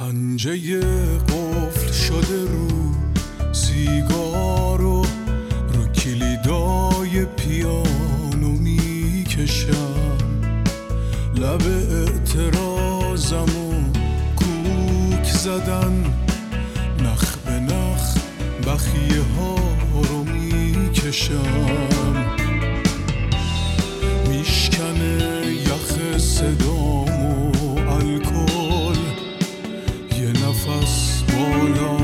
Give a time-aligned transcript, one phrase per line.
[0.00, 0.80] پنجه
[1.18, 2.92] قفل شده رو
[3.52, 5.06] سیگار و
[5.72, 10.16] رو کلیدای پیانو می‌کشم.
[11.36, 13.72] لب اعتراضم و
[14.36, 16.04] کوک زدن
[17.04, 18.16] نخ به نخ
[18.66, 19.56] بخیه ها
[20.02, 21.95] رو می‌کشم.
[31.36, 31.95] 不懂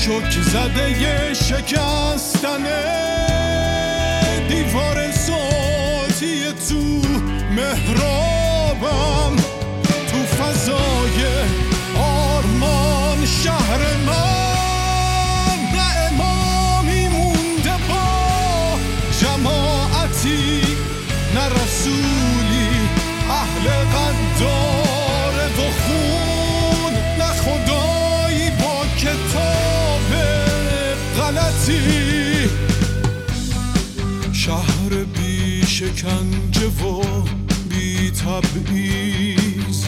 [0.00, 2.64] شک زده شکستن
[4.48, 7.08] دیوار صوتی تو
[7.50, 9.36] مهرابم
[10.10, 11.20] تو فضای
[11.98, 15.58] آرمان شهر من.
[15.74, 18.78] نه امامی مونده با
[19.20, 20.62] جماعتی
[21.34, 22.70] نه رسولی
[23.30, 23.84] اهل
[34.44, 37.02] شهر بی شکنجه و
[37.70, 39.84] بی تبعیض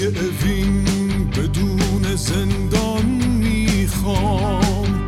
[0.00, 0.84] یه اوین
[1.30, 5.06] بدون زندان می‌خوام.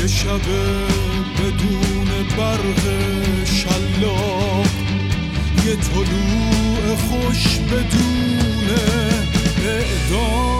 [0.00, 0.46] یه شب
[1.38, 2.08] بدون
[2.38, 2.84] برق
[3.44, 4.66] شلاق.
[5.66, 8.68] یه طلوع خوش بدون
[9.66, 10.51] اعدام.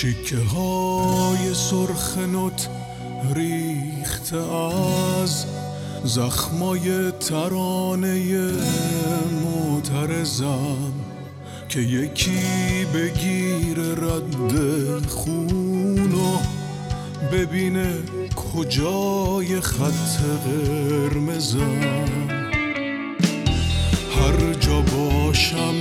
[0.00, 2.68] چیکه های سرخ نوت
[3.34, 5.44] ریخته از
[6.04, 8.50] زخمای ترانه
[9.44, 10.92] معترضم
[11.68, 12.40] که یکی
[12.94, 16.38] بگیر رد خونو
[17.32, 17.94] ببینه
[18.36, 22.04] کجای خط قرمزم.
[24.16, 25.74] هر جا باشم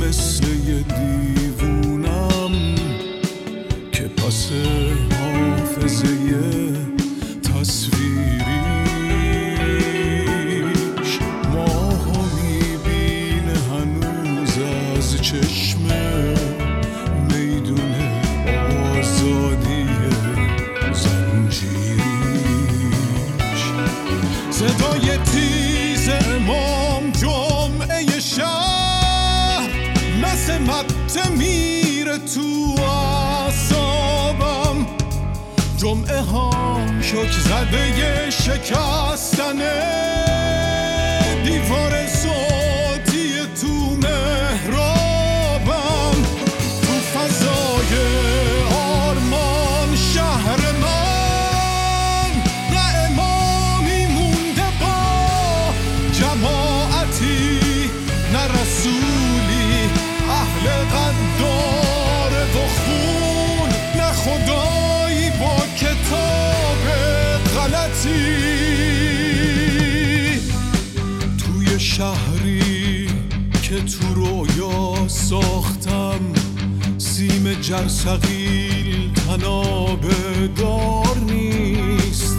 [0.00, 1.95] مثل یه دیوونم
[4.06, 4.50] که پس
[5.20, 6.06] حافظه
[7.42, 8.40] تصویریش.
[11.52, 14.54] ماهو می‌بینه هنوز
[14.98, 15.80] از چشم
[17.30, 17.94] میدون
[18.98, 19.86] آزادی
[20.92, 22.02] زنجیریش.
[24.50, 29.70] صدای تیز امام جمعه شهر
[30.22, 33.35] مثل مت میره تو اعصابم
[35.76, 36.50] جمعه ها
[37.02, 39.58] شک زده شکستن.
[41.44, 43.96] دیوار صوتی تو
[71.96, 73.08] شهری
[73.62, 76.20] که تو رویا ساختم
[76.98, 80.04] سیم جرسقیل تناب
[80.56, 82.36] دار نیست.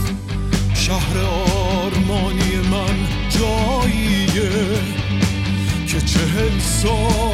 [0.73, 4.79] شهر آرمانی من جاییه
[5.87, 7.26] که چهل سال